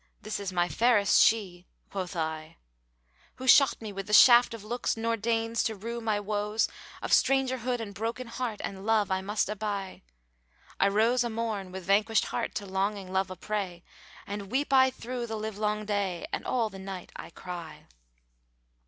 [0.23, 2.57] 'This is my fairest she;'(quoth I)
[3.35, 7.01] Who shot me with the shaft of looks nor deigns to rue my woes *
[7.03, 10.03] Of strangerhood and broken heart and love I must aby:
[10.79, 14.73] I rose a morn with vanquished heart, to longing love a prey * And weep
[14.73, 17.85] I through the live long day and all the night I cry."